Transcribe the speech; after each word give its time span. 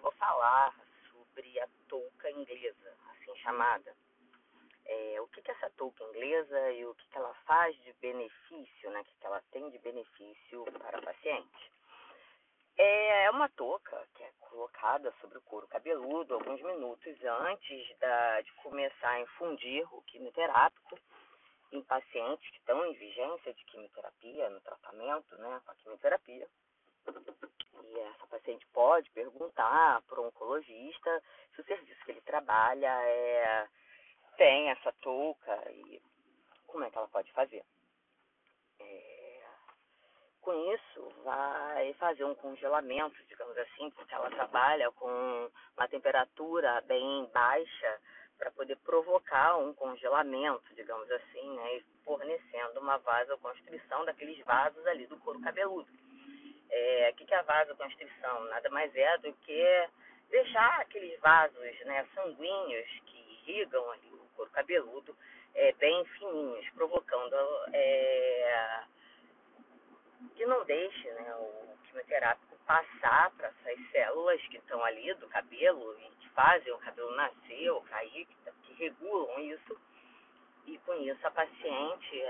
eu 0.00 0.02
vou 0.02 0.12
falar 0.12 0.74
sobre 1.12 1.60
a 1.60 1.68
touca 1.86 2.30
inglesa, 2.30 2.96
assim 3.10 3.36
chamada. 3.36 3.94
É, 4.86 5.20
o 5.20 5.28
que, 5.28 5.42
que 5.42 5.50
é 5.50 5.54
essa 5.54 5.68
touca 5.76 6.02
inglesa 6.04 6.72
e 6.72 6.86
o 6.86 6.94
que, 6.94 7.06
que 7.06 7.18
ela 7.18 7.34
faz 7.44 7.76
de 7.82 7.92
benefício, 8.00 8.90
né? 8.90 9.00
O 9.00 9.04
que, 9.04 9.14
que 9.20 9.26
ela 9.26 9.42
tem 9.52 9.68
de 9.68 9.78
benefício 9.78 10.64
para 10.78 10.98
a 10.98 11.02
paciente. 11.02 11.72
É 12.78 13.30
uma 13.30 13.50
touca 13.50 14.08
que 14.14 14.22
é 14.22 14.32
colocada 14.40 15.12
sobre 15.20 15.36
o 15.36 15.42
couro 15.42 15.68
cabeludo 15.68 16.32
alguns 16.32 16.62
minutos 16.62 17.22
antes 17.22 17.98
da, 17.98 18.40
de 18.40 18.52
começar 18.54 19.10
a 19.10 19.20
infundir 19.20 19.86
o 19.94 20.00
quimioterápico 20.02 20.98
em 21.72 21.82
pacientes 21.82 22.50
que 22.50 22.56
estão 22.56 22.86
em 22.86 22.94
vigência 22.94 23.52
de 23.52 23.64
quimioterapia, 23.66 24.48
no 24.48 24.60
tratamento 24.62 25.36
né, 25.36 25.60
com 25.62 25.70
a 25.70 25.74
quimioterapia. 25.74 26.48
E 27.06 27.98
essa 27.98 28.26
paciente 28.26 28.66
pode 28.72 29.10
perguntar 29.10 30.02
para 30.02 30.20
o 30.20 30.26
oncologista 30.26 31.22
se 31.54 31.60
o 31.60 31.64
serviço 31.64 32.04
que 32.04 32.12
ele 32.12 32.20
trabalha 32.20 32.88
é, 33.02 33.68
tem 34.36 34.70
essa 34.70 34.92
touca 35.00 35.70
e 35.70 36.02
como 36.66 36.84
é 36.84 36.90
que 36.90 36.98
ela 36.98 37.08
pode 37.08 37.32
fazer. 37.32 37.64
É, 38.78 39.42
com 40.40 40.52
isso, 40.72 41.08
vai 41.24 41.92
fazer 41.94 42.24
um 42.24 42.34
congelamento, 42.34 43.16
digamos 43.26 43.56
assim, 43.58 43.90
porque 43.90 44.14
ela 44.14 44.30
trabalha 44.30 44.90
com 44.92 45.50
uma 45.76 45.88
temperatura 45.88 46.80
bem 46.82 47.28
baixa 47.32 48.00
para 48.38 48.50
poder 48.52 48.76
provocar 48.76 49.58
um 49.58 49.74
congelamento, 49.74 50.74
digamos 50.74 51.10
assim, 51.10 51.56
né, 51.56 51.82
fornecendo 52.02 52.80
uma 52.80 52.96
vasoconstrição 52.96 54.04
daqueles 54.06 54.42
vasos 54.46 54.86
ali 54.86 55.06
do 55.06 55.18
couro 55.18 55.40
cabeludo. 55.42 55.90
É, 56.70 57.12
que, 57.16 57.24
que 57.24 57.34
é 57.34 57.38
a 57.38 57.42
vasoconstrição? 57.42 58.44
Nada 58.44 58.70
mais 58.70 58.94
é 58.94 59.18
do 59.18 59.32
que 59.32 59.88
deixar 60.30 60.80
aqueles 60.80 61.18
vasos 61.20 61.80
né, 61.84 62.06
sanguíneos 62.14 62.88
que 63.06 63.18
irrigam 63.18 63.90
ali 63.90 64.08
o 64.12 64.28
couro 64.36 64.50
cabeludo 64.50 65.16
é, 65.54 65.72
bem 65.72 66.04
fininhos, 66.04 66.68
provocando 66.70 67.34
é, 67.72 68.84
que 70.36 70.46
não 70.46 70.64
deixe 70.64 71.10
né, 71.10 71.34
o 71.34 71.76
quimioterápico 71.84 72.56
passar 72.64 73.30
para 73.32 73.48
essas 73.48 73.90
células 73.90 74.40
que 74.42 74.58
estão 74.58 74.82
ali 74.84 75.12
do 75.14 75.28
cabelo 75.28 75.98
e 75.98 76.10
que 76.16 76.28
fazem 76.30 76.72
o 76.72 76.78
cabelo 76.78 77.14
nascer 77.16 77.70
ou 77.70 77.82
cair, 77.82 78.26
que, 78.26 78.52
que 78.62 78.72
regulam 78.74 79.40
isso. 79.40 79.80
E 80.66 80.78
com 80.78 80.94
isso 80.94 81.26
a 81.26 81.30
paciente 81.32 82.24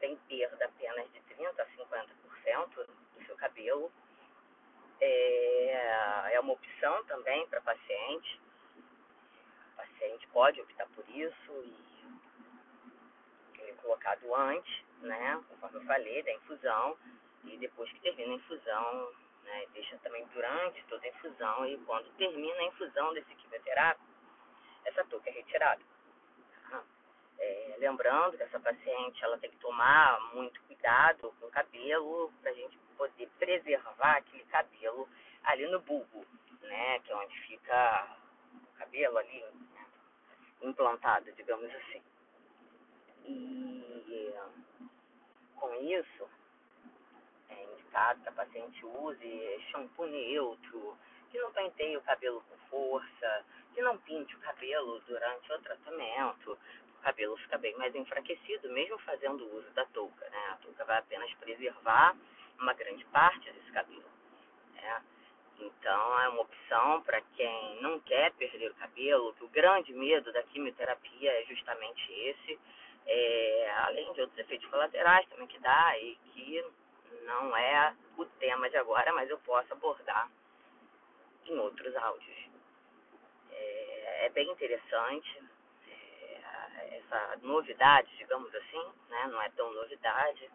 tem 0.00 0.16
perda 0.28 0.64
apenas 0.64 1.12
de 1.12 1.20
30% 1.34 1.60
a 1.60 1.66
50% 1.66 2.06
do 2.74 2.86
seu 2.86 3.01
cabelo. 3.42 3.90
É, 5.00 6.34
é 6.34 6.40
uma 6.40 6.52
opção 6.52 7.04
também 7.04 7.46
para 7.48 7.60
paciente. 7.60 8.40
A 9.76 9.82
paciente 9.82 10.28
pode 10.28 10.60
optar 10.60 10.86
por 10.94 11.04
isso 11.10 11.52
e 11.64 11.82
ele 13.58 13.70
é 13.70 13.74
colocado 13.74 14.34
antes, 14.34 14.84
né, 15.00 15.42
conforme 15.48 15.78
eu 15.78 15.84
falei, 15.84 16.22
da 16.22 16.32
infusão, 16.32 16.96
e 17.44 17.56
depois 17.58 17.90
que 17.92 18.00
termina 18.00 18.32
a 18.32 18.36
infusão, 18.36 19.12
né, 19.44 19.66
deixa 19.72 19.96
também 19.98 20.24
durante 20.32 20.84
toda 20.84 21.04
a 21.04 21.08
infusão, 21.08 21.66
e 21.66 21.76
quando 21.78 22.08
termina 22.16 22.58
a 22.60 22.64
infusão 22.64 23.12
desse 23.14 23.34
quimioterápico, 23.34 24.06
essa 24.84 25.04
touca 25.04 25.30
é 25.30 25.32
retirada. 25.32 25.82
Tá? 26.70 26.82
É, 27.38 27.76
lembrando 27.78 28.36
que 28.36 28.42
essa 28.42 28.60
paciente 28.60 29.24
ela 29.24 29.38
tem 29.38 29.50
que 29.50 29.58
tomar 29.58 30.20
muito 30.34 30.60
cuidado 30.62 31.34
com 31.40 31.46
o 31.46 31.50
cabelo 31.50 32.32
para 32.40 32.50
a 32.50 32.54
gente 32.54 32.76
poder 33.02 33.28
preservar 33.36 34.18
aquele 34.18 34.44
cabelo 34.44 35.08
ali 35.42 35.66
no 35.66 35.80
bulbo, 35.80 36.24
né, 36.60 37.00
que 37.00 37.10
é 37.10 37.16
onde 37.16 37.36
fica 37.40 38.16
o 38.54 38.78
cabelo 38.78 39.18
ali 39.18 39.44
né, 39.74 39.86
implantado, 40.62 41.32
digamos 41.32 41.68
assim. 41.74 42.00
E 43.24 44.32
com 45.56 45.74
isso 45.82 46.28
é 47.48 47.64
indicado 47.64 48.22
que 48.22 48.28
a 48.28 48.32
paciente 48.32 48.86
use 48.86 49.60
shampoo 49.72 50.06
neutro, 50.06 50.96
que 51.32 51.40
não 51.40 51.52
penteie 51.52 51.96
o 51.96 52.02
cabelo 52.02 52.40
com 52.48 52.56
força, 52.68 53.44
que 53.74 53.82
não 53.82 53.98
pinte 53.98 54.36
o 54.36 54.40
cabelo 54.40 55.00
durante 55.08 55.52
o 55.52 55.58
tratamento, 55.60 56.52
o 56.52 57.02
cabelo 57.02 57.36
fica 57.38 57.58
bem 57.58 57.76
mais 57.76 57.92
enfraquecido, 57.96 58.70
mesmo 58.70 58.96
fazendo 58.98 59.44
uso 59.56 59.68
da 59.70 59.84
touca, 59.86 60.28
né? 60.30 60.50
A 60.52 60.56
touca 60.58 60.84
vai 60.84 60.98
apenas 60.98 61.32
preservar 61.34 62.16
uma 62.58 62.72
grande 62.74 63.04
parte 63.06 63.50
desse 63.50 63.72
cabelo, 63.72 64.04
né? 64.74 65.02
Então 65.58 66.20
é 66.20 66.28
uma 66.28 66.42
opção 66.42 67.02
para 67.02 67.20
quem 67.36 67.80
não 67.80 68.00
quer 68.00 68.32
perder 68.32 68.70
o 68.70 68.74
cabelo, 68.74 69.34
que 69.34 69.44
o 69.44 69.48
grande 69.48 69.92
medo 69.92 70.32
da 70.32 70.42
quimioterapia 70.42 71.30
é 71.30 71.44
justamente 71.44 72.12
esse, 72.12 72.58
é, 73.06 73.72
além 73.84 74.12
de 74.12 74.20
outros 74.20 74.38
efeitos 74.38 74.68
colaterais 74.68 75.28
também 75.28 75.46
que 75.46 75.58
dá 75.58 75.98
e 75.98 76.16
que 76.32 76.64
não 77.24 77.56
é 77.56 77.94
o 78.16 78.24
tema 78.24 78.68
de 78.68 78.76
agora, 78.76 79.12
mas 79.12 79.28
eu 79.30 79.38
posso 79.38 79.72
abordar 79.72 80.28
em 81.46 81.58
outros 81.58 81.94
áudios. 81.96 82.50
É, 83.50 84.26
é 84.26 84.28
bem 84.30 84.50
interessante 84.50 85.42
é, 85.88 86.98
essa 86.98 87.38
novidade, 87.42 88.16
digamos 88.16 88.52
assim, 88.54 88.92
né? 89.08 89.28
não 89.28 89.40
é 89.42 89.48
tão 89.50 89.72
novidade. 89.72 90.50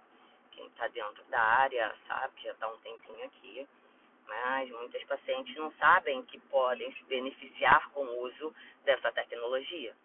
Quem 0.58 0.66
está 0.66 0.88
dentro 0.88 1.24
da 1.26 1.40
área 1.40 1.96
sabe 2.08 2.42
já 2.42 2.52
está 2.52 2.68
um 2.68 2.80
tempinho 2.80 3.24
aqui, 3.26 3.70
mas 4.26 4.68
muitas 4.72 5.04
pacientes 5.04 5.56
não 5.56 5.72
sabem 5.74 6.24
que 6.24 6.40
podem 6.50 6.92
se 6.96 7.04
beneficiar 7.04 7.88
com 7.92 8.04
o 8.04 8.24
uso 8.24 8.54
dessa 8.84 9.12
tecnologia. 9.12 9.96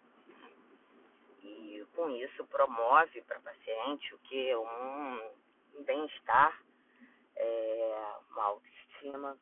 E 1.41 1.83
com 1.95 2.07
isso 2.11 2.45
promove 2.45 3.21
para 3.23 3.37
a 3.37 3.41
paciente 3.41 4.13
o 4.13 4.19
que? 4.19 4.55
Um 4.55 5.83
bem-estar, 5.85 6.61
é, 7.35 8.15
uma 8.29 8.43
autoestima. 8.43 9.35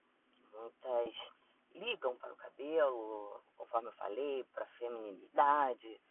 Muitas 0.53 1.13
ligam 1.75 2.15
para 2.15 2.31
o 2.31 2.37
cabelo, 2.37 3.41
conforme 3.57 3.89
eu 3.89 3.93
falei, 3.93 4.45
para 4.53 4.63
a 4.63 4.77
feminilidade, 4.77 6.01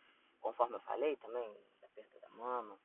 conforme 0.43 0.77
eu 0.77 0.81
falei 0.81 1.16
também, 1.16 1.50
da 1.81 1.89
perda 1.89 2.21
da 2.21 2.28
mama. 2.31 2.78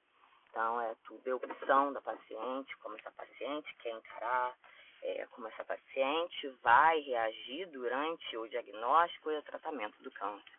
Então, 0.55 0.79
é 0.79 0.95
tudo 1.03 1.29
é 1.29 1.35
opção 1.35 1.91
da 1.91 1.99
paciente, 1.99 2.77
como 2.77 2.95
essa 2.95 3.11
paciente 3.11 3.75
quer 3.75 3.89
encarar, 3.89 4.57
é, 5.03 5.25
como 5.31 5.49
essa 5.49 5.65
paciente 5.65 6.47
vai 6.63 6.97
reagir 7.01 7.67
durante 7.71 8.37
o 8.37 8.47
diagnóstico 8.47 9.31
e 9.31 9.37
o 9.37 9.43
tratamento 9.43 10.01
do 10.01 10.09
câncer. 10.11 10.57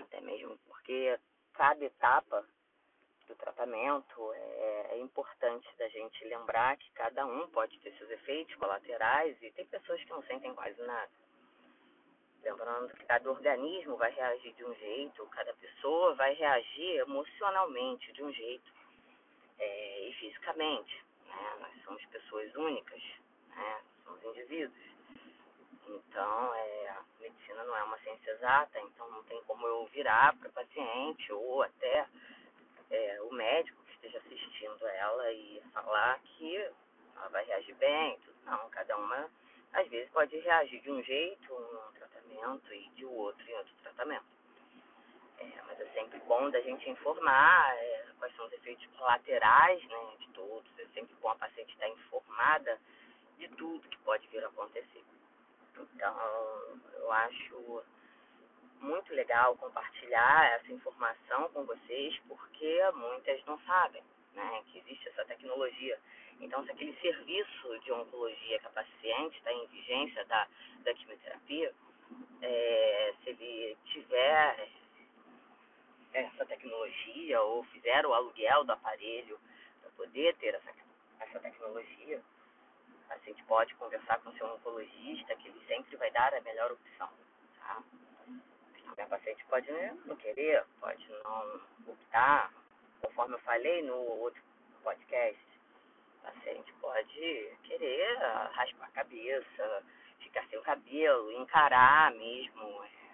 Até 0.00 0.20
mesmo 0.20 0.58
porque 0.66 1.18
cada 1.54 1.82
etapa 1.82 2.46
do 3.26 3.34
tratamento 3.36 4.34
é, 4.34 4.88
é, 4.90 4.98
importante 4.98 5.66
da 5.78 5.88
gente 5.88 6.22
lembrar 6.26 6.76
que 6.76 6.92
cada 6.92 7.24
um 7.24 7.48
pode 7.48 7.78
ter 7.78 7.96
seus 7.96 8.10
efeitos 8.10 8.54
colaterais 8.56 9.34
e 9.42 9.50
tem 9.52 9.64
pessoas 9.64 9.98
que 10.04 10.10
não 10.10 10.22
sentem 10.24 10.54
quase 10.54 10.82
nada. 10.82 11.10
Lembrando 12.42 12.92
que 12.92 13.06
cada 13.06 13.30
organismo 13.30 13.96
vai 13.96 14.12
reagir 14.12 14.52
de 14.52 14.64
um 14.66 14.74
jeito, 14.74 15.26
cada 15.28 15.54
pessoa 15.54 16.14
vai 16.16 16.34
reagir 16.34 16.98
emocionalmente 16.98 18.12
de 18.12 18.22
um 18.22 18.30
jeito 18.30 18.75
é, 19.58 20.08
e 20.08 20.14
fisicamente. 20.14 21.04
Né? 21.26 21.56
Nós 21.60 21.84
somos 21.84 22.04
pessoas 22.06 22.54
únicas, 22.54 23.02
né? 23.50 23.80
somos 24.04 24.22
indivíduos. 24.24 24.86
Então, 25.88 26.54
é, 26.54 26.88
a 26.88 27.02
medicina 27.20 27.64
não 27.64 27.76
é 27.76 27.82
uma 27.84 27.98
ciência 27.98 28.30
exata, 28.32 28.80
então 28.80 29.08
não 29.10 29.22
tem 29.24 29.40
como 29.44 29.66
eu 29.66 29.86
virar 29.86 30.36
para 30.36 30.50
paciente 30.50 31.32
ou 31.32 31.62
até 31.62 32.06
é, 32.90 33.22
o 33.22 33.32
médico 33.32 33.82
que 33.84 33.92
esteja 33.94 34.18
assistindo 34.18 34.86
ela 34.86 35.32
e 35.32 35.62
falar 35.72 36.18
que 36.20 36.56
ela 37.16 37.28
vai 37.28 37.44
reagir 37.44 37.74
bem, 37.76 38.18
tudo. 38.20 38.36
Não, 38.44 38.68
cada 38.70 38.96
uma 38.96 39.28
às 39.72 39.88
vezes 39.88 40.10
pode 40.10 40.36
reagir 40.38 40.80
de 40.80 40.90
um 40.90 41.02
jeito 41.02 41.52
um 41.52 41.92
tratamento 41.92 42.72
e 42.72 42.88
de 42.90 43.04
outro 43.04 43.48
em 43.48 43.54
outro 43.54 43.74
tratamento. 43.82 44.24
É, 45.38 45.62
mas 45.66 45.80
é 45.80 45.86
sempre 45.86 46.18
bom 46.20 46.50
da 46.50 46.60
gente 46.60 46.88
informar 46.88 47.76
é, 47.76 47.95
quais 48.18 48.34
são 48.36 48.46
os 48.46 48.52
efeitos 48.52 48.86
colaterais 48.96 49.82
né, 49.84 50.16
de 50.18 50.28
todos. 50.28 50.78
É 50.78 50.86
sempre 50.94 51.14
bom 51.20 51.28
a 51.28 51.36
paciente 51.36 51.72
estar 51.72 51.88
informada 51.88 52.78
de 53.38 53.48
tudo 53.48 53.88
que 53.88 53.98
pode 53.98 54.26
vir 54.28 54.44
a 54.44 54.48
acontecer. 54.48 55.04
Então, 55.78 56.16
eu 56.94 57.12
acho 57.12 57.84
muito 58.80 59.12
legal 59.14 59.56
compartilhar 59.56 60.46
essa 60.54 60.72
informação 60.72 61.48
com 61.50 61.64
vocês, 61.64 62.18
porque 62.28 62.82
muitas 62.94 63.44
não 63.44 63.58
sabem 63.60 64.02
né, 64.34 64.62
que 64.68 64.78
existe 64.78 65.08
essa 65.08 65.24
tecnologia. 65.24 65.98
Então, 66.40 66.64
se 66.64 66.70
aquele 66.70 66.94
serviço 67.00 67.78
de 67.80 67.92
oncologia 67.92 68.58
que 68.58 68.66
a 68.66 68.70
paciente 68.70 69.38
está 69.38 69.52
em 69.52 69.66
vigência 69.68 70.24
da, 70.26 70.46
da 70.84 70.94
quimioterapia, 70.94 71.72
é, 72.42 73.14
se 73.22 73.30
ele 73.30 73.76
tiver 73.86 74.68
essa 76.12 76.44
tecnologia 77.26 77.40
ou 77.42 77.64
fizer 77.64 78.06
o 78.06 78.14
aluguel 78.14 78.64
do 78.64 78.72
aparelho 78.72 79.38
para 79.80 79.90
poder 79.92 80.34
ter 80.36 80.54
essa, 80.54 80.70
essa 81.20 81.40
tecnologia, 81.40 82.22
A 83.10 83.18
gente 83.18 83.42
pode 83.44 83.74
conversar 83.76 84.18
com 84.20 84.30
o 84.30 84.32
seu 84.34 84.46
oncologista, 84.46 85.36
que 85.36 85.48
ele 85.48 85.60
sempre 85.66 85.96
vai 85.96 86.10
dar 86.10 86.34
a 86.34 86.40
melhor 86.40 86.72
opção, 86.72 87.08
tá? 87.58 87.82
A 88.98 89.06
paciente 89.06 89.44
pode 89.46 89.70
não 90.06 90.16
querer, 90.16 90.64
pode 90.80 91.06
não 91.08 91.60
optar, 91.86 92.52
conforme 93.00 93.34
eu 93.34 93.38
falei 93.40 93.82
no 93.82 93.96
outro 93.96 94.42
podcast, 94.82 95.40
a 96.24 96.30
paciente 96.30 96.72
pode 96.80 97.56
querer 97.62 98.18
raspar 98.52 98.86
a 98.86 98.90
cabeça, 98.90 99.84
ficar 100.18 100.44
sem 100.48 100.58
o 100.58 100.62
cabelo, 100.62 101.30
encarar 101.32 102.12
mesmo 102.12 102.84
é, 102.84 103.05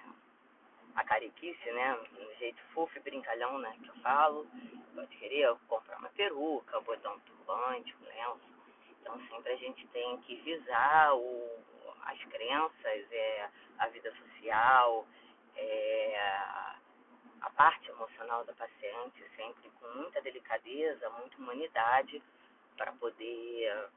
a 0.94 1.04
cariquice, 1.04 1.70
né? 1.72 1.98
No 2.12 2.34
jeito 2.34 2.60
fofo 2.74 2.96
e 2.98 3.00
brincalhão, 3.00 3.58
né? 3.58 3.76
Que 3.82 3.88
eu 3.88 3.94
falo. 3.96 4.46
Pode 4.94 5.16
querer 5.16 5.54
comprar 5.68 5.98
uma 5.98 6.10
peruca, 6.10 6.80
botar 6.80 7.12
um 7.12 7.20
turbante, 7.20 7.94
um 8.00 8.04
lenço. 8.04 8.52
Então 9.00 9.20
sempre 9.28 9.52
a 9.52 9.56
gente 9.56 9.86
tem 9.88 10.18
que 10.18 10.36
visar 10.36 11.14
o, 11.14 11.58
as 12.04 12.18
crenças, 12.24 13.12
é, 13.12 13.48
a 13.78 13.88
vida 13.88 14.12
social, 14.14 15.06
é, 15.56 16.32
a 17.42 17.50
parte 17.50 17.90
emocional 17.90 18.44
da 18.44 18.52
paciente, 18.52 19.24
sempre 19.36 19.70
com 19.80 19.88
muita 19.98 20.20
delicadeza, 20.22 21.10
muita 21.10 21.36
humanidade, 21.38 22.22
para 22.76 22.92
poder 22.92 23.88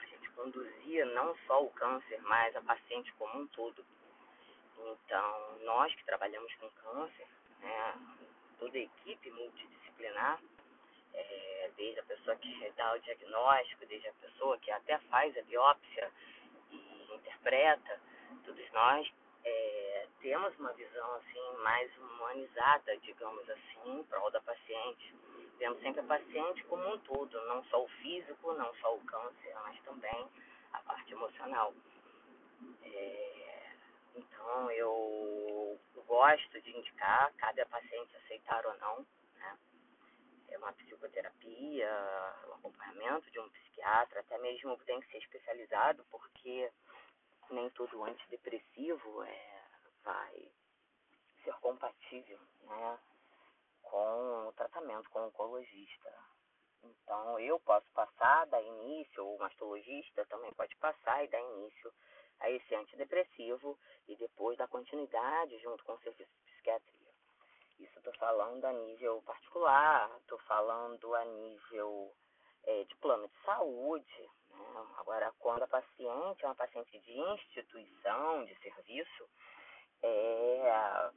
a 0.00 0.06
gente 0.06 0.30
conduzir 0.30 1.04
não 1.14 1.36
só 1.46 1.62
o 1.62 1.70
câncer, 1.70 2.20
mas 2.22 2.56
a 2.56 2.62
paciente 2.62 3.12
como 3.14 3.40
um 3.40 3.46
todo. 3.48 3.84
Então, 4.88 5.58
nós 5.62 5.94
que 5.94 6.04
trabalhamos 6.04 6.52
com 6.54 6.70
câncer, 6.70 7.26
né, 7.60 7.94
toda 8.58 8.76
a 8.76 8.80
equipe 8.80 9.30
multidisciplinar, 9.30 10.40
é, 11.14 11.70
desde 11.76 12.00
a 12.00 12.04
pessoa 12.04 12.36
que 12.36 12.72
dá 12.76 12.94
o 12.94 13.00
diagnóstico, 13.00 13.86
desde 13.86 14.08
a 14.08 14.12
pessoa 14.14 14.58
que 14.58 14.70
até 14.70 14.98
faz 15.10 15.36
a 15.36 15.42
biópsia 15.42 16.10
e 16.70 17.14
interpreta, 17.14 18.00
todos 18.44 18.72
nós 18.72 19.10
é, 19.44 20.06
temos 20.20 20.56
uma 20.58 20.72
visão 20.72 21.14
assim 21.16 21.56
mais 21.62 21.90
humanizada, 21.98 22.96
digamos 22.98 23.48
assim, 23.48 23.98
em 23.98 24.04
prol 24.04 24.30
da 24.30 24.40
paciente. 24.40 25.14
Vemos 25.58 25.80
sempre 25.80 26.00
a 26.00 26.04
paciente 26.04 26.62
como 26.64 26.94
um 26.94 26.98
todo, 27.00 27.40
não 27.46 27.62
só 27.64 27.82
o 27.82 27.88
físico, 27.88 28.52
não 28.54 28.74
só 28.76 28.94
o 28.94 29.00
câncer, 29.04 29.54
mas 29.62 29.80
também 29.82 30.28
a 30.72 30.78
parte 30.80 31.12
emocional. 31.12 31.74
É, 32.84 33.29
gosto 36.20 36.60
de 36.60 36.76
indicar, 36.76 37.32
cabe 37.38 37.62
a 37.62 37.66
paciente 37.66 38.14
aceitar 38.14 38.66
ou 38.66 38.76
não, 38.76 39.06
né? 39.36 39.58
É 40.50 40.58
uma 40.58 40.70
psicoterapia, 40.74 41.90
um 42.46 42.54
acompanhamento 42.56 43.30
de 43.30 43.40
um 43.40 43.48
psiquiatra, 43.48 44.20
até 44.20 44.36
mesmo 44.36 44.76
tem 44.84 45.00
que 45.00 45.10
ser 45.10 45.16
especializado, 45.16 46.04
porque 46.10 46.70
nem 47.48 47.70
todo 47.70 48.04
antidepressivo 48.04 49.22
é, 49.22 49.64
vai 50.04 50.52
ser 51.42 51.54
compatível 51.54 52.38
né, 52.64 52.98
com 53.80 54.48
o 54.48 54.52
tratamento 54.52 55.08
com 55.08 55.20
o 55.20 55.26
oncologista. 55.28 56.12
Então, 56.82 57.40
eu 57.40 57.58
posso 57.60 57.90
passar, 57.92 58.44
dar 58.48 58.62
início, 58.62 59.24
ou 59.24 59.36
o 59.36 59.38
mastologista 59.38 60.26
também 60.26 60.52
pode 60.52 60.76
passar 60.76 61.24
e 61.24 61.28
dar 61.28 61.40
início 61.40 61.90
a 62.40 62.50
esse 62.50 62.74
antidepressivo 62.74 63.78
e 64.08 64.16
depois 64.16 64.58
dar 64.58 64.68
continuidade 64.68 65.58
junto 65.58 65.84
com 65.84 65.92
o 65.92 66.00
serviço 66.00 66.30
de 66.32 66.52
psiquiatria. 66.52 67.10
Isso 67.78 67.98
estou 67.98 68.14
falando 68.14 68.64
a 68.64 68.72
nível 68.72 69.22
particular, 69.22 70.10
estou 70.20 70.38
falando 70.40 71.14
a 71.14 71.24
nível 71.24 72.12
é, 72.64 72.84
de 72.84 72.94
plano 72.96 73.28
de 73.28 73.44
saúde, 73.44 74.30
Agora, 74.98 75.32
quando 75.38 75.62
a 75.62 75.68
paciente 75.68 76.44
é 76.44 76.46
uma 76.46 76.54
paciente 76.54 76.98
de 77.00 77.18
instituição, 77.18 78.44
de 78.44 78.54
serviço, 78.56 79.28
é, 80.02 81.10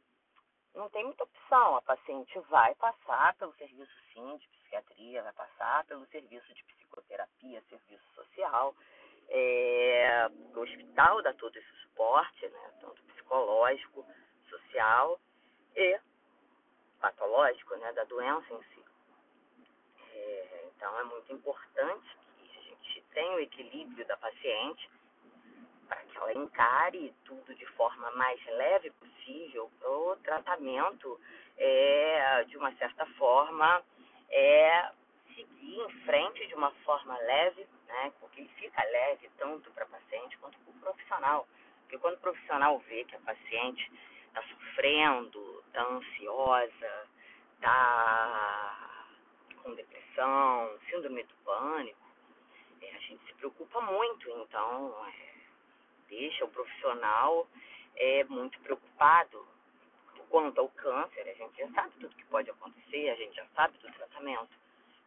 não 0.74 0.90
tem 0.90 1.04
muita 1.04 1.24
opção. 1.24 1.76
A 1.76 1.82
paciente 1.82 2.40
vai 2.50 2.74
passar 2.76 3.36
pelo 3.36 3.54
serviço, 3.56 3.92
sim, 4.14 4.38
de 4.38 4.48
psiquiatria, 4.48 5.24
vai 5.24 5.34
passar 5.34 5.86
pelo 5.86 6.06
serviço 6.08 6.54
de 6.54 6.64
psicoterapia, 6.64 7.62
serviço 7.70 8.08
social. 8.14 8.76
É, 9.36 10.30
o 10.56 10.60
hospital 10.60 11.22
dá 11.24 11.34
todo 11.34 11.58
esse 11.58 11.76
suporte, 11.82 12.48
né, 12.48 12.72
tanto 12.80 13.02
psicológico, 13.04 14.06
social 14.50 15.20
e 15.76 16.00
patológico, 17.02 17.76
né, 17.78 17.92
da 17.94 18.04
doença 18.04 18.54
em 18.54 18.64
si. 18.64 18.86
É, 20.14 20.70
então, 20.76 21.00
é 21.00 21.04
muito 21.04 21.34
importante 21.34 22.24
tem 23.14 23.30
o 23.36 23.40
equilíbrio 23.40 24.06
da 24.06 24.18
paciente, 24.18 24.90
para 25.88 25.98
que 25.98 26.18
ela 26.18 26.34
encare 26.34 27.14
tudo 27.26 27.54
de 27.56 27.66
forma 27.68 28.12
mais 28.12 28.44
leve 28.46 28.92
possível, 28.92 29.72
o 29.84 30.16
tratamento 30.24 31.20
é, 31.58 32.44
de 32.46 32.58
uma 32.58 32.74
certa 32.76 33.06
forma, 33.18 33.84
é 34.30 34.92
seguir 35.36 35.80
em 35.80 35.90
frente 36.06 36.48
de 36.48 36.56
uma 36.56 36.72
forma 36.84 37.18
leve, 37.20 37.68
né, 37.94 38.12
porque 38.20 38.42
ele 38.42 38.50
fica 38.56 38.84
leve 38.84 39.30
tanto 39.38 39.70
para 39.72 39.86
paciente 39.86 40.38
quanto 40.38 40.58
para 40.60 40.72
o 40.72 40.80
profissional. 40.80 41.48
Porque 41.82 41.98
quando 42.00 42.16
o 42.16 42.20
profissional 42.20 42.80
vê 42.80 43.04
que 43.06 43.16
a 43.16 43.20
paciente 43.20 43.92
está 44.28 44.42
sofrendo, 44.44 45.64
está 45.68 45.84
ansiosa, 45.84 47.08
está 47.56 49.00
com 49.62 49.76
depressão, 49.76 50.78
síndrome 50.90 51.24
do 51.24 51.36
pânico, 51.46 52.00
é, 52.82 52.96
a 52.96 53.00
gente 53.00 53.26
se 53.26 53.34
preocupa 53.36 53.80
muito, 53.82 54.30
então 54.30 55.06
é, 55.08 55.36
deixa 56.10 56.44
o 56.44 56.50
profissional 56.50 57.48
é, 57.96 58.24
muito 58.26 58.60
preocupado 58.62 59.48
quanto 60.34 60.60
ao 60.60 60.70
câncer, 60.70 61.30
a 61.30 61.34
gente 61.36 61.56
já 61.60 61.70
sabe 61.74 61.92
tudo 62.00 62.16
que 62.16 62.26
pode 62.26 62.50
acontecer, 62.50 63.08
a 63.08 63.16
gente 63.16 63.36
já 63.36 63.46
sabe 63.54 63.78
do 63.78 63.92
tratamento. 63.92 64.50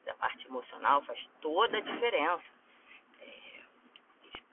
A 0.06 0.14
parte 0.14 0.46
emocional 0.46 1.02
faz 1.02 1.18
toda 1.40 1.78
a 1.78 1.80
diferença. 1.80 2.44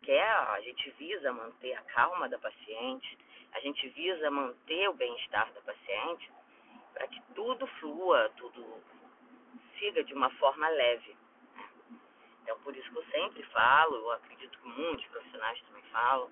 Quer, 0.04 0.30
a 0.30 0.60
gente 0.62 0.90
visa 0.92 1.32
manter 1.32 1.74
a 1.74 1.82
calma 1.84 2.28
da 2.28 2.38
paciente, 2.38 3.18
a 3.54 3.60
gente 3.62 3.88
visa 3.90 4.30
manter 4.30 4.90
o 4.90 4.94
bem-estar 4.94 5.52
da 5.54 5.62
paciente 5.62 6.30
para 6.94 7.08
que 7.08 7.22
tudo 7.34 7.66
flua, 7.80 8.30
tudo 8.38 8.84
siga 9.80 10.04
de 10.04 10.14
uma 10.14 10.30
forma 10.32 10.68
leve. 10.70 11.16
Então, 12.42 12.60
por 12.60 12.76
isso 12.76 12.92
que 12.92 12.98
eu 12.98 13.06
sempre 13.06 13.44
falo, 13.44 13.96
eu 13.96 14.12
acredito 14.12 14.60
que 14.60 14.68
muitos 14.68 15.06
profissionais 15.06 15.62
também 15.62 15.84
falam, 15.84 16.30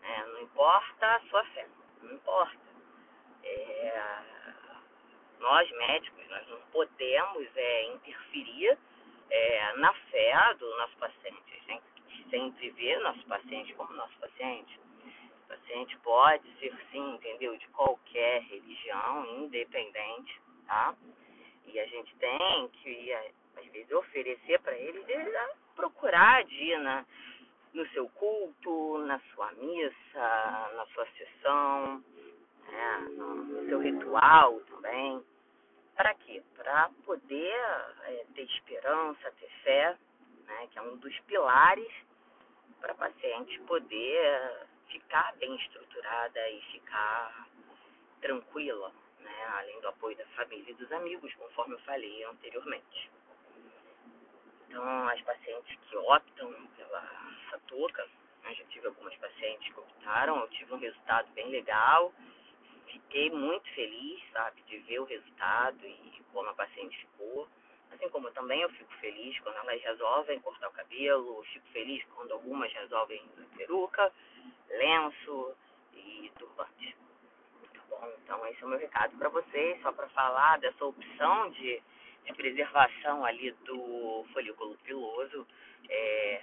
né, 0.00 0.26
não 0.32 0.42
importa 0.42 1.16
a 1.16 1.20
sua 1.28 1.44
fé, 1.46 1.66
não 2.02 2.14
importa. 2.14 2.68
É, 3.42 4.02
nós 5.40 5.70
médicos, 5.70 6.28
nós 6.28 6.46
não 6.48 6.60
podemos 6.72 7.48
é, 7.56 7.84
interferir 7.94 8.78
é, 9.30 9.72
na 9.76 9.92
fé 9.92 10.54
do 10.54 10.68
nosso 10.76 10.96
paciente. 10.98 11.62
A 11.68 11.72
gente 11.72 11.87
sempre 12.30 12.70
vê 12.70 12.98
nosso 12.98 13.24
paciente 13.26 13.74
como 13.74 13.92
nosso 13.94 14.18
paciente. 14.18 14.78
O 15.44 15.48
paciente 15.48 15.96
pode 15.98 16.48
ser, 16.58 16.74
sim, 16.90 17.14
entendeu, 17.14 17.56
de 17.56 17.66
qualquer 17.68 18.42
religião, 18.42 19.26
independente, 19.38 20.40
tá? 20.66 20.94
E 21.66 21.78
a 21.78 21.86
gente 21.86 22.14
tem 22.16 22.68
que 22.68 23.12
às 23.56 23.66
vezes, 23.72 23.90
oferecer 23.92 24.60
para 24.60 24.76
eles 24.76 25.08
é 25.08 25.50
procurar 25.74 26.44
de 26.44 26.54
ir 26.54 27.06
no 27.72 27.86
seu 27.90 28.08
culto, 28.10 28.98
na 28.98 29.20
sua 29.34 29.52
missa, 29.52 30.72
na 30.74 30.86
sua 30.94 31.06
sessão, 31.16 32.04
né, 32.66 32.98
no, 33.16 33.34
no 33.34 33.68
seu 33.68 33.80
ritual 33.80 34.60
também. 34.70 35.22
Para 35.94 36.14
quê? 36.14 36.42
Para 36.56 36.90
poder 37.04 37.54
é, 38.04 38.24
ter 38.34 38.42
esperança, 38.42 39.32
ter 39.40 39.50
fé, 39.62 39.96
né, 40.46 40.68
que 40.70 40.78
é 40.78 40.82
um 40.82 40.96
dos 40.96 41.18
pilares 41.20 41.92
para 42.80 42.92
a 42.92 42.96
paciente 42.96 43.58
poder 43.60 44.66
ficar 44.88 45.34
bem 45.36 45.54
estruturada 45.56 46.50
e 46.50 46.60
ficar 46.72 47.48
tranquila, 48.20 48.92
né, 49.20 49.44
além 49.58 49.80
do 49.80 49.88
apoio 49.88 50.16
da 50.16 50.26
família 50.26 50.70
e 50.70 50.74
dos 50.74 50.90
amigos, 50.92 51.32
conforme 51.34 51.74
eu 51.74 51.78
falei 51.80 52.24
anteriormente. 52.24 53.10
Então, 54.68 55.08
as 55.08 55.20
pacientes 55.22 55.78
que 55.88 55.96
optam 55.96 56.52
pela 56.76 57.34
Satoca, 57.50 58.06
né, 58.42 58.54
já 58.54 58.64
tive 58.64 58.86
algumas 58.86 59.14
pacientes 59.16 59.72
que 59.72 59.80
optaram, 59.80 60.40
eu 60.40 60.48
tive 60.48 60.74
um 60.74 60.78
resultado 60.78 61.28
bem 61.32 61.48
legal, 61.48 62.12
fiquei 62.86 63.30
muito 63.30 63.68
feliz, 63.74 64.22
sabe, 64.32 64.62
de 64.62 64.78
ver 64.78 65.00
o 65.00 65.04
resultado 65.04 65.86
e 65.86 66.22
como 66.32 66.48
a 66.48 66.54
paciente 66.54 66.98
ficou. 66.98 67.48
Assim 67.90 68.08
como 68.10 68.30
também 68.32 68.60
eu 68.60 68.70
fico 68.70 68.92
feliz 68.94 69.38
quando 69.40 69.56
elas 69.56 69.82
resolvem 69.82 70.40
cortar 70.40 70.68
o 70.68 70.72
cabelo, 70.72 71.44
fico 71.52 71.66
feliz 71.68 72.04
quando 72.14 72.32
algumas 72.32 72.72
resolvem 72.72 73.22
peruca, 73.56 74.12
lenço 74.68 75.54
e 75.94 76.30
turbante. 76.38 76.96
Tá 77.72 77.80
bom? 77.88 78.12
Então 78.22 78.46
esse 78.46 78.62
é 78.62 78.66
o 78.66 78.68
meu 78.68 78.78
recado 78.78 79.16
para 79.16 79.28
vocês, 79.28 79.80
só 79.82 79.92
para 79.92 80.08
falar 80.10 80.58
dessa 80.58 80.84
opção 80.84 81.50
de 81.50 81.82
de 82.28 82.34
preservação 82.34 83.24
ali 83.24 83.52
do 83.64 84.24
folículo 84.32 84.76
piloso, 84.84 85.46
é, 85.88 86.42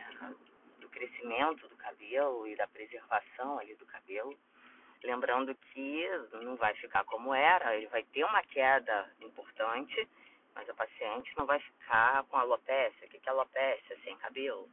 do 0.80 0.90
crescimento 0.90 1.68
do 1.68 1.75
cabelo 1.78 2.48
e 2.48 2.56
da 2.56 2.68
preservação 2.68 3.60
ali 3.60 3.75
do 3.75 3.86
cabelo. 3.86 4.36
Lembrando 5.04 5.54
que 5.54 6.08
não 6.42 6.56
vai 6.56 6.74
ficar 6.75 7.04
como 7.04 7.34
era, 7.34 7.75
ele 7.75 7.86
vai 7.88 8.04
ter 8.04 8.24
uma 8.24 8.42
queda 8.42 9.12
importante, 9.22 10.08
mas 10.56 10.70
a 10.70 10.74
paciente 10.74 11.34
não 11.38 11.46
vai 11.46 11.60
ficar 11.60 12.24
com 12.24 12.38
alopecia. 12.38 13.06
O 13.06 13.10
que 13.10 13.20
é 13.24 13.30
alopecia? 13.30 13.98
Sem 14.04 14.18
cabelo. 14.18 14.70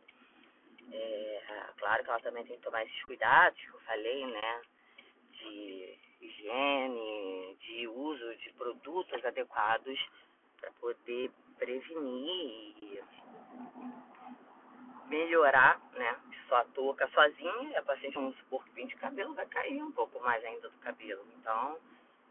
É, 0.91 1.43
claro 1.79 2.05
que 2.05 2.11
ela 2.11 2.21
também 2.21 2.45
tem 2.45 2.57
que 2.57 2.63
tomar 2.63 2.85
esses 2.85 3.05
cuidados 3.05 3.61
que 3.61 3.69
eu 3.69 3.81
falei, 3.81 4.27
né? 4.27 4.63
De 5.33 5.99
higiene, 6.21 7.57
de 7.61 7.89
uso 7.89 8.37
de 8.37 8.53
produtos 8.53 9.25
adequados 9.25 9.99
para 10.61 10.71
poder 10.73 11.31
prevenir 11.59 12.77
e 12.83 13.03
melhorar, 15.09 15.81
né? 15.93 16.19
Só 16.49 16.57
a 16.57 16.65
touca 16.67 17.09
sozinha, 17.09 17.79
a 17.79 17.83
paciente, 17.83 18.15
vamos 18.15 18.37
supor 18.39 18.65
que 18.65 18.71
pinte 18.71 18.97
cabelo, 18.97 19.35
vai 19.35 19.47
cair 19.47 19.83
um 19.83 19.93
pouco 19.93 20.21
mais 20.21 20.45
ainda 20.45 20.69
do 20.69 20.79
cabelo. 20.79 21.27
Então, 21.39 21.79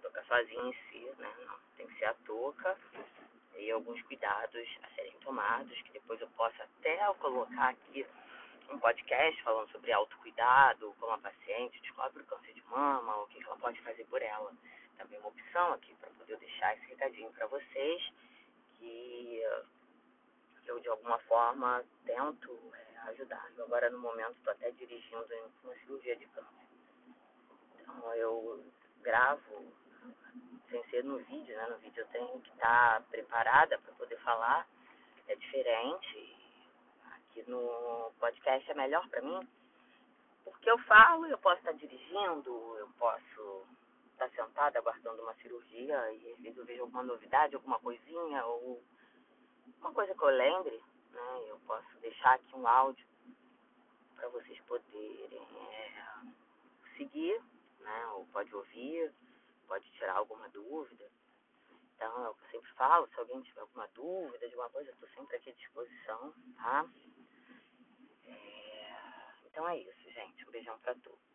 touca 0.02 0.24
sozinha 0.24 0.64
em 0.64 0.74
si, 0.74 1.12
né? 1.18 1.34
Não, 1.46 1.56
tem 1.76 1.88
que 1.88 1.98
ser 1.98 2.06
a 2.06 2.14
touca 2.26 2.78
e 3.58 3.72
alguns 3.72 4.02
cuidados 4.04 4.68
a 4.84 4.88
serem 4.96 5.14
tomados, 5.20 5.82
que 5.82 5.94
depois 5.94 6.20
eu 6.22 6.28
possa 6.30 6.64
até 6.64 6.98
colocar 7.16 7.70
aqui 7.70 8.06
um 8.70 8.80
podcast 8.80 9.44
falando 9.44 9.70
sobre 9.72 9.92
autocuidado, 9.92 10.96
como 11.00 11.14
a 11.14 11.18
paciente 11.18 11.82
descobre 11.82 12.22
o 12.22 12.26
câncer 12.26 12.54
de 12.54 12.64
mama, 12.68 13.18
o 13.18 13.28
que 13.28 13.44
ela 13.44 13.58
pode 13.58 13.82
fazer 13.82 14.06
por 14.06 14.22
ela. 14.22 14.52
Também 14.98 15.20
uma 15.20 15.30
opção 15.30 15.74
aqui 15.74 15.94
para 15.96 16.10
poder 16.12 16.38
deixar 16.38 16.76
esse 16.78 16.86
recadinho 16.88 17.32
para 17.32 17.48
vocês, 17.48 18.14
que 18.78 19.42
eu 20.66 20.80
de 20.80 20.88
alguma 20.88 21.18
forma 21.20 21.84
tento 22.06 22.58
é, 22.74 22.98
ajudar. 23.10 23.52
Eu 23.58 23.66
agora 23.66 23.90
no 23.90 24.00
momento 24.00 24.38
estou 24.38 24.54
até 24.54 24.72
dirigindo 24.72 25.28
uma 25.64 25.76
cirurgia 25.76 26.16
de 26.16 26.26
câncer. 26.28 26.68
Então 27.80 28.14
eu 28.14 28.64
gravo 29.02 29.74
sem 30.72 30.84
ser 30.86 31.04
no 31.04 31.18
vídeo, 31.18 31.56
né? 31.56 31.68
No 31.68 31.78
vídeo 31.78 32.02
eu 32.02 32.08
tenho 32.08 32.40
que 32.40 32.50
estar 32.50 33.02
tá 33.02 33.06
preparada 33.12 33.78
para 33.78 33.94
poder 33.94 34.18
falar. 34.22 34.66
É 35.28 35.36
diferente 35.36 36.36
aqui 37.12 37.44
no 37.50 38.12
podcast 38.20 38.72
é 38.72 38.74
melhor 38.74 39.08
para 39.10 39.22
mim, 39.22 39.48
porque 40.44 40.70
eu 40.70 40.78
falo, 40.80 41.26
eu 41.28 41.38
posso 41.38 41.60
estar 41.60 41.74
dirigindo, 41.74 42.50
eu 42.78 42.90
posso 42.98 43.66
estar 44.14 44.30
sentada 44.32 44.80
aguardando 44.80 45.22
uma 45.22 45.34
cirurgia 45.36 46.12
e 46.14 46.34
às 46.34 46.40
vezes 46.40 46.58
eu 46.58 46.66
vejo 46.66 46.82
alguma 46.82 47.04
novidade, 47.04 47.56
alguma 47.56 47.80
coisinha 47.80 48.46
ou 48.46 48.82
uma 49.80 49.94
coisa 49.94 50.14
que 50.14 50.22
eu 50.22 50.30
lembre, 50.30 50.82
né? 51.12 51.46
Eu 51.48 51.60
posso 51.68 51.98
deixar 52.00 52.36
aqui 52.36 52.56
um 52.56 52.68
áudio 52.68 53.06
para 54.16 54.30
vocês 54.30 54.60
poderem 54.62 55.48
é, 55.72 55.92
seguir, 56.98 57.42
né? 57.80 58.06
Ou 58.14 58.26
pode 58.28 58.54
ouvir, 58.56 59.12
pode 59.72 59.90
tirar 59.92 60.18
alguma 60.18 60.50
dúvida. 60.50 61.10
Então, 61.96 62.26
é 62.26 62.28
eu 62.28 62.36
sempre 62.52 62.70
falo, 62.74 63.08
se 63.08 63.18
alguém 63.18 63.42
tiver 63.42 63.62
alguma 63.62 63.88
dúvida 63.96 64.50
de 64.50 64.54
alguma 64.54 64.70
coisa, 64.70 64.90
eu 64.90 64.94
estou 64.96 65.08
sempre 65.12 65.38
aqui 65.38 65.50
à 65.50 65.54
disposição, 65.54 66.34
tá? 66.58 66.86
Então 69.46 69.70
é 69.70 69.78
isso, 69.78 70.12
gente. 70.12 70.46
Um 70.46 70.52
beijão 70.52 70.78
pra 70.80 70.94
todos. 70.96 71.31